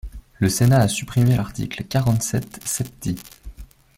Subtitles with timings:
[0.39, 3.19] Le Sénat a supprimé l’article quarante-sept septies.